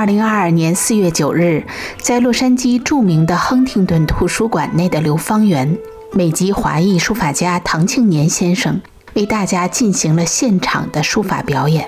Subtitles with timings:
[0.00, 1.62] 二零二二年四月九日，
[2.00, 5.76] 在洛杉矶著名的亨廷顿图书馆内的刘芳园，
[6.14, 8.80] 美籍华裔书法家唐庆年先生
[9.12, 11.86] 为大家进行了现场的书法表演。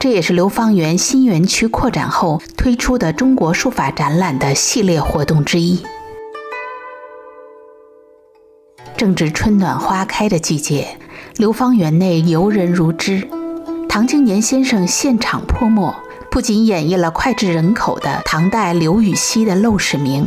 [0.00, 5.84] 这也是刘芳园新园区扩展后推出的中国书法展览的系列活动之一。
[8.96, 10.96] 正值春暖花开的季节，
[11.36, 13.28] 刘芳园内游人如织。
[13.90, 15.94] 唐庆年先生现场泼墨，
[16.32, 20.26] 不仅演绎了脍炙人口的唐代刘禹锡的《陋室铭》，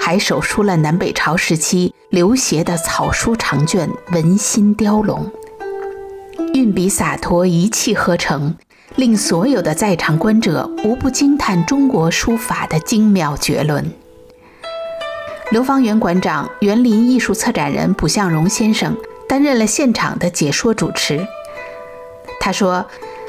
[0.00, 5.30] 还手书了南北朝时期刘勰的草书长卷《文心雕龙》，
[6.54, 8.54] 运笔洒脱，一气呵成，
[8.94, 13.92] 令所有的在场观者无不惊叹中国书法的精妙绝伦。
[15.50, 18.96] 刘方元馆长、园林艺术策展人卜向荣先生
[19.28, 21.26] 担任了现场的解说主持。
[22.40, 22.86] 他说：“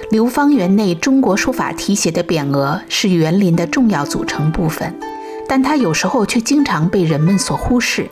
[0.10, 4.96] 流芳园内中国书法题写的匾额是园林的重要组成部分，
[5.50, 8.10] 但它有时候却经常被人们所忽视。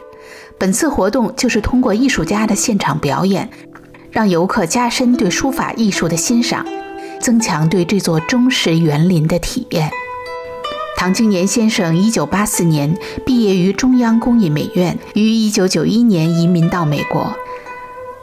[0.58, 3.50] 本次活动就是通过艺术家的现场表演，
[4.12, 6.66] 让游客加深对书法艺术的欣赏，
[7.22, 9.90] 增强对这座中式园林的体验。”
[10.98, 17.34] 唐庆年先生1984年毕业于中央工艺美院，于1991年移民到美国。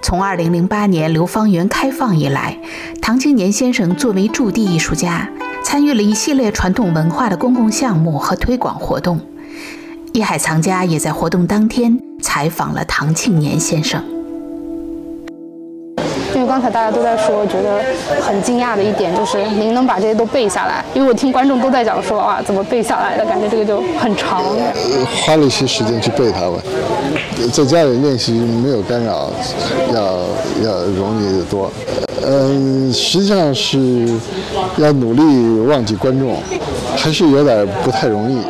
[0.03, 2.59] 从二零零八年流芳园开放以来，
[3.01, 5.31] 唐庆年先生作为驻地艺术家，
[5.65, 9.21] 参与了一系列传统文化的公共项目和推广活动。
[10.13, 14.05] 艺海藏家也在活动当天采访了唐庆年先生。
[16.53, 17.81] 刚才大家都在说，觉得
[18.21, 20.85] 很惊讶的一点就是您能把这些都背下来。
[20.93, 23.25] 因为我听观众都在讲说啊，怎么背下来的？
[23.25, 24.45] 感觉这个就很长。
[25.25, 26.59] 花了一些时间去背它吧，
[27.51, 29.31] 在家里练习没有干扰，
[29.95, 30.03] 要
[30.63, 31.73] 要容易得多。
[32.23, 34.07] 嗯，实际上是
[34.77, 36.37] 要努力忘记观众，
[36.95, 38.43] 还是有点不太容易。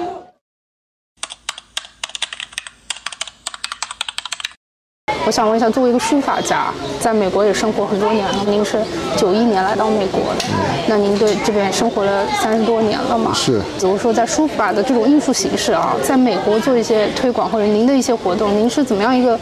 [5.24, 6.66] 我想问一下，作为一个书法家，
[7.00, 8.76] 在美国也生活很多年了，您是
[9.16, 10.44] 九一年来到美国的，
[10.88, 13.32] 那您对这边生活了三十多年了嘛？
[13.32, 13.60] 是。
[13.78, 19.38] 比如说，在书法的这种艺术形式啊，在美国做一些推广或者您的一些活动，您是怎么样一个？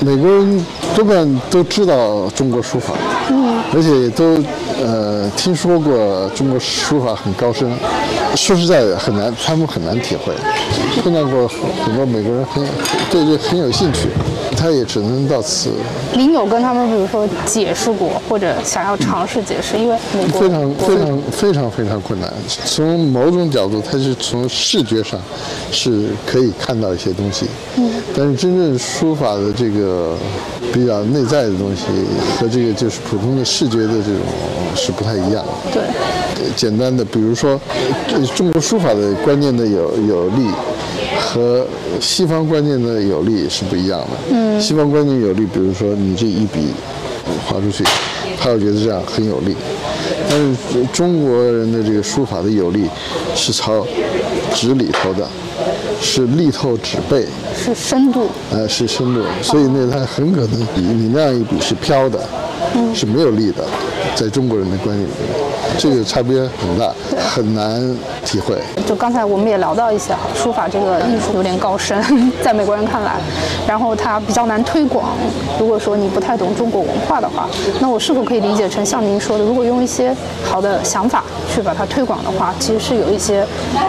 [0.00, 2.94] 美国人多半都知道中国书法，
[3.28, 4.42] 嗯，而且都
[4.82, 7.70] 呃听说过中国书法很高深。
[8.34, 10.34] 说实在的，很难，他们很难体会。
[11.02, 12.64] 碰到过很多美国人，很
[13.10, 14.08] 对这很有兴趣。
[14.56, 15.70] 他也只能到此。
[16.14, 19.76] 您有跟他们，比如说解释过，或者想要尝试解释？
[19.76, 22.32] 因为美国非常非常非常非常困难。
[22.64, 25.18] 从某种角度，他是从视觉上
[25.70, 27.46] 是可以看到一些东西。
[27.76, 27.90] 嗯。
[28.16, 30.14] 但是真正书法的这个
[30.72, 31.84] 比较内在的东西，
[32.38, 34.20] 和这个就是普通的视觉的这种
[34.76, 35.72] 是不太一样的。
[35.72, 35.82] 对。
[36.56, 37.58] 简单的，比如说，
[38.26, 40.46] 中国书法的观念的有有力。
[41.18, 41.66] 和
[41.98, 44.08] 西方观念的有力是不一样的。
[44.32, 46.68] 嗯，西方观念有力，比如说你这一笔
[47.46, 47.82] 划出去，
[48.38, 49.56] 他会觉得这样很有力。
[50.28, 52.86] 但是中国人的这个书法的有力
[53.34, 53.86] 是朝
[54.54, 55.26] 纸里头的，
[56.02, 57.24] 是力透纸背，
[57.56, 58.26] 是深度。
[58.50, 62.18] 呃，是深度，所以呢，它很可能比你那样一笔是飘的，
[62.94, 63.64] 是没有力的，
[64.14, 65.51] 在中国人的观念里面。
[65.78, 66.92] 这个差别很大，
[67.34, 68.56] 很难体会。
[68.86, 72.02] 就刚才我们也聊到一些哈，书法这个艺术有点高深，
[72.42, 73.16] 在美国人看来，
[73.66, 75.10] 然后它比较难推广。
[75.58, 77.48] 如果说你不太懂中国文化的话，
[77.80, 83.44] 那我是否可以理解成像您说的，如果用一些好的想法去把它推广的话，其实是有一些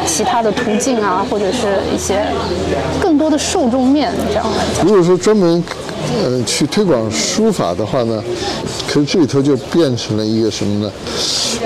[0.05, 2.23] 其他的途径啊，或者是一些
[3.01, 4.85] 更多的受众面这样来讲。
[4.85, 5.63] 如果说专门。
[6.23, 8.23] 呃，去推广书法的话呢，
[8.87, 10.91] 可是这里头就变成了一个什么呢？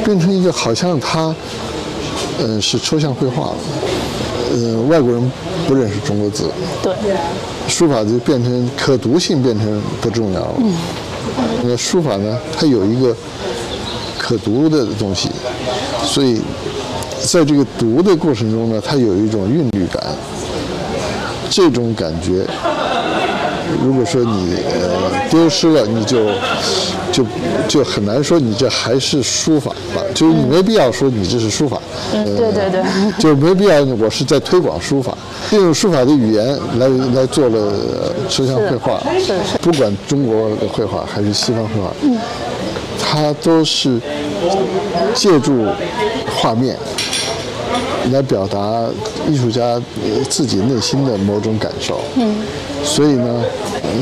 [0.05, 1.33] 变成一个好像它，
[2.39, 3.55] 呃，是抽象绘画了。
[4.49, 5.31] 呃，外国人
[5.67, 6.49] 不认识中国字，
[6.81, 6.93] 对，
[7.67, 10.53] 书法就变成可读性变成不重要了。
[10.59, 10.73] 嗯，
[11.63, 13.15] 那书法呢，它有一个
[14.17, 15.29] 可读的东西，
[16.05, 16.41] 所以
[17.21, 20.01] 在这个读的过程中呢，它有一种韵律感，
[21.49, 22.47] 这种感觉。
[23.83, 26.25] 如果说你呃丢失了，你就
[27.11, 27.25] 就
[27.67, 30.01] 就很难说你这还是书法吧？
[30.13, 31.81] 就是你没必要说你这是书法，
[32.13, 32.83] 嗯，对对对，
[33.19, 35.17] 就没必要我是在推广书法，
[35.51, 37.73] 利用书法的语言来来做了
[38.29, 42.17] 抽象绘画，是是，不管中国的绘画还是西方绘画，嗯，
[42.99, 43.99] 它都是
[45.13, 45.65] 借助
[46.35, 46.77] 画面
[48.09, 48.59] 来表达
[49.29, 49.79] 艺术家
[50.29, 52.35] 自己内心的某种感受，嗯。
[52.83, 53.43] 所以呢，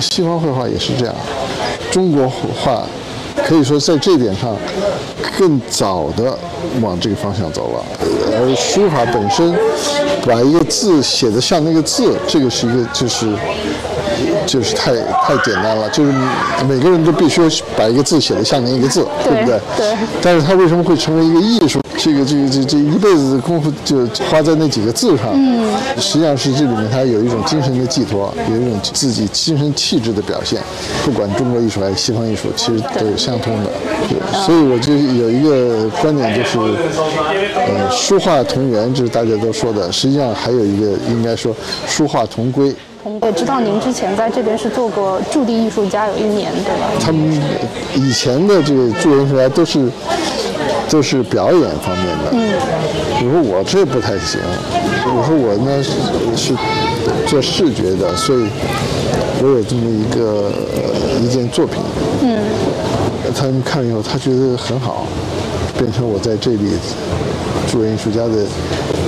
[0.01, 1.15] 西方绘画也是这样。
[1.89, 2.83] 中国画
[3.47, 4.55] 可以说在这点上
[5.37, 6.37] 更早的
[6.81, 7.85] 往这个方向走了，
[8.33, 9.53] 而书法本身
[10.25, 13.25] 把一个字写的像那个字，这个是一个就是
[14.45, 14.93] 就是太
[15.23, 16.11] 太简单了，就是
[16.67, 17.41] 每个人都必须
[17.77, 19.59] 把一个字写得像那一个字，对不对？
[19.77, 19.97] 对。
[20.21, 21.79] 但是它为什么会成为一个艺术？
[21.97, 30.61] 这个这个这这一辈子的功夫就花在那几个字上，嗯，实际上是这里面它有一种精神的寄托，有一种自己精神气质的表现。
[31.03, 33.69] 不管中国艺术还是西方艺术，其实都是相通的。
[34.45, 36.59] 所以我就有一个观点，就是
[37.55, 39.91] 呃，书画同源，这是大家都说的。
[39.91, 41.55] 实际上还有一个应该说
[41.87, 42.73] 书画同归。
[43.21, 46.89] 也知道您之前在这边是做过驻地艺术家有一年，对吧？
[46.99, 47.31] 他们
[47.93, 49.89] 以前的这个驻地艺术家都是。
[50.89, 52.31] 都是表演方面的。
[52.33, 52.53] 嗯。
[53.21, 54.39] 我说我这不太行。
[55.07, 55.83] 我说我呢
[56.35, 56.53] 是
[57.27, 58.47] 做视觉的，所以
[59.41, 60.51] 我有这么一个
[61.21, 61.81] 一件作品。
[62.21, 62.39] 嗯。
[63.35, 65.07] 他们看了以后，他觉得很好，
[65.77, 66.71] 变成我在这里
[67.69, 68.45] 驻园艺术家的。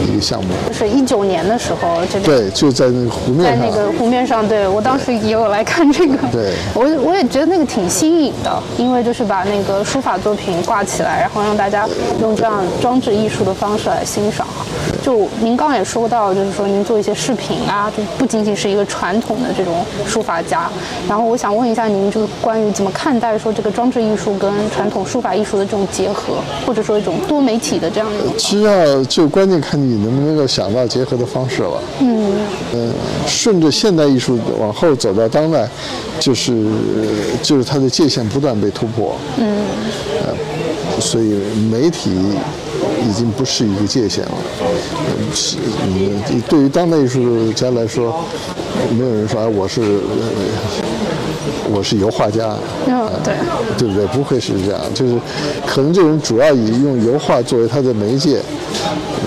[0.08, 11.90] 一个项目，就是一九年的时候，这个对，就在那个湖面上，在那个湖面上，对我当时也有来看这个，对，我我也觉得那个挺新颖的，因为就是把那个书法作品挂起来，然后让大家
[12.22, 14.48] 用这样装置艺术的方式来欣赏。
[15.08, 20.70] 就您刚刚也说到，就是说您做一些视频啊，就不仅仅是一个传统的这种书法家。
[21.08, 26.34] 然后我想问一下您，就是关于怎么看待说这个装置艺术跟传统书法艺术的这种结合，
[26.66, 28.34] 或者说一种多媒体的这样一种。
[28.38, 29.88] 其实要就关键看你。
[29.88, 31.82] 你能不能够想到结合的方式了？
[32.02, 32.30] 嗯，
[32.74, 32.94] 嗯，
[33.26, 35.66] 顺着现代艺术往后走到当代，
[36.20, 36.66] 就是
[37.42, 39.16] 就是它的界限不断被突破。
[39.38, 39.64] 嗯，
[40.28, 41.40] 呃，所以
[41.72, 42.12] 媒体
[43.06, 44.32] 已经不是一个界限了。
[45.34, 48.24] 是，嗯，对于当代艺术家来说，
[48.98, 49.82] 没有人说哎，我是
[51.70, 52.56] 我是油画家。
[52.88, 53.34] 嗯，对，
[53.78, 54.06] 对不对？
[54.08, 55.16] 不会是这样，就是
[55.66, 58.42] 可能这种主要以用油画作为他的媒介。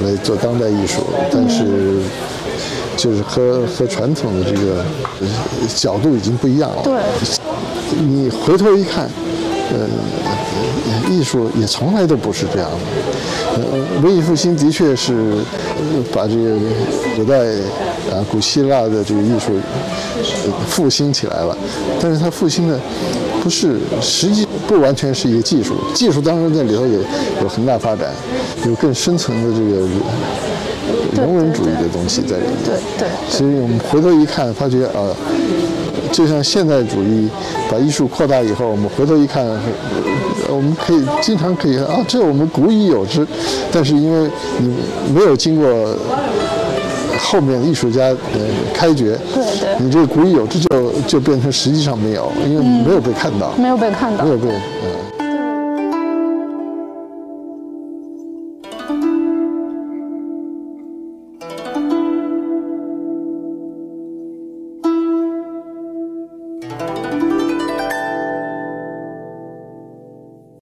[0.03, 1.99] 来做当代艺术，但是
[2.97, 4.83] 就是和和传统的这个
[5.77, 6.83] 角度已经不一样了。
[6.83, 6.95] 对，
[7.99, 9.11] 你回头一看，
[9.73, 12.77] 呃，艺术也从来都不是这样的。
[13.57, 15.37] 呃，文艺复兴的确是
[16.13, 16.57] 把这个
[17.17, 17.37] 古代
[18.11, 19.53] 啊古希腊的这个艺术
[20.69, 21.57] 复兴起来了，
[22.01, 22.79] 但是它复兴的
[23.43, 27.01] 不是实际不完全是一个技术，技术当然在里头有
[27.43, 28.13] 有很大发展。
[28.67, 29.89] 有更深层的这个
[31.17, 32.53] 人文主义的东西在里面。
[32.63, 33.09] 对对。
[33.27, 35.01] 所以我们回头一看，发觉啊，
[36.13, 37.29] 就像现代主义
[37.71, 39.45] 把艺术扩大以后，我们回头一看，
[40.49, 43.27] 我们可以经常可以啊，这我们古已有之，
[43.73, 44.75] 但是因为你
[45.15, 45.67] 没有经过
[47.19, 48.41] 后面艺术家呃
[48.75, 53.53] 开掘，对对，你这个古已有之就就变成实际上没有，因为没有被看到。
[53.57, 54.25] 没有被看到。
[54.25, 55.20] 没有被嗯。